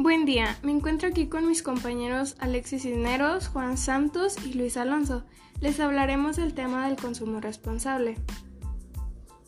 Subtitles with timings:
[0.00, 5.24] Buen día, me encuentro aquí con mis compañeros Alexis Cisneros, Juan Santos y Luis Alonso.
[5.60, 8.14] Les hablaremos del tema del consumo responsable.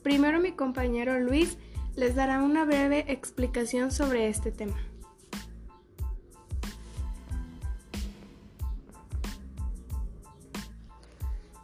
[0.02, 1.56] Primero mi compañero Luis
[1.94, 4.76] les dará una breve explicación sobre este tema.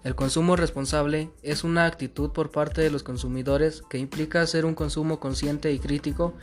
[0.06, 4.76] El consumo responsable es una actitud por parte de los consumidores que implica hacer un
[4.76, 6.34] consumo consciente y crítico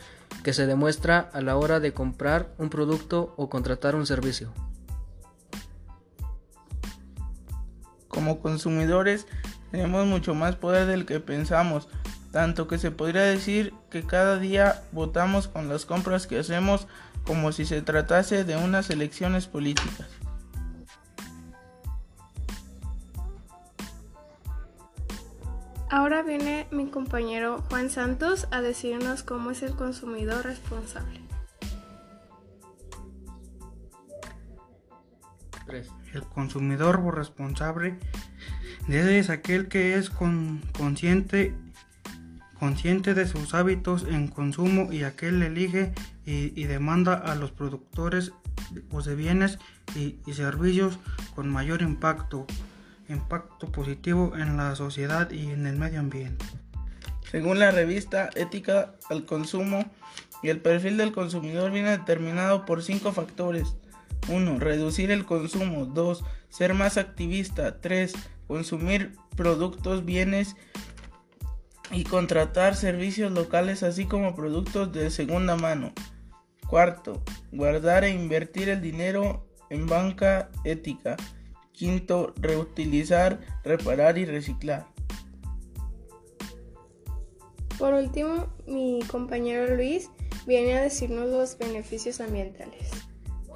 [0.42, 4.52] que se demuestra a la hora de comprar un producto o contratar un servicio.
[8.06, 9.26] Como consumidores
[9.70, 11.88] tenemos mucho más poder del que pensamos,
[12.32, 16.86] tanto que se podría decir que cada día votamos con las compras que hacemos
[17.24, 20.06] como si se tratase de unas elecciones políticas.
[25.90, 31.20] Ahora viene mi compañero Juan Santos a decirnos cómo es el consumidor responsable.
[36.12, 37.98] El consumidor responsable
[38.88, 41.54] es aquel que es consciente,
[42.58, 45.92] consciente de sus hábitos en consumo y aquel elige
[46.24, 48.32] y, demanda a los productores
[48.70, 49.58] de bienes
[49.96, 50.98] y servicios
[51.34, 52.46] con mayor impacto
[53.08, 56.44] impacto positivo en la sociedad y en el medio ambiente.
[57.30, 59.84] Según la revista Ética al Consumo,
[60.50, 63.76] el perfil del consumidor viene determinado por cinco factores.
[64.28, 64.58] 1.
[64.58, 65.86] Reducir el consumo.
[65.86, 66.24] 2.
[66.48, 67.80] Ser más activista.
[67.80, 68.12] 3.
[68.46, 70.56] Consumir productos, bienes
[71.90, 75.92] y contratar servicios locales así como productos de segunda mano.
[76.66, 81.16] Cuarto, guardar e invertir el dinero en banca ética.
[81.74, 84.86] Quinto, reutilizar, reparar y reciclar.
[87.78, 90.08] Por último, mi compañero Luis
[90.46, 92.90] viene a decirnos los beneficios ambientales.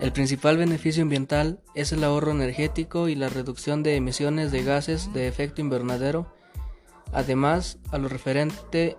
[0.01, 5.13] El principal beneficio ambiental es el ahorro energético y la reducción de emisiones de gases
[5.13, 6.33] de efecto invernadero.
[7.13, 8.97] Además, a lo referente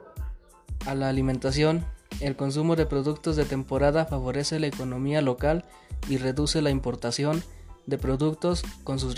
[0.86, 1.86] a la alimentación,
[2.22, 5.66] el consumo de productos de temporada favorece la economía local
[6.10, 7.44] y reduce la importación
[7.90, 9.16] de productos con sus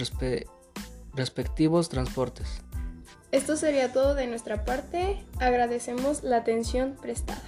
[1.14, 2.62] respectivos transportes.
[3.32, 5.24] Esto sería todo de nuestra parte.
[5.40, 7.42] Agradecemos la atención prestada.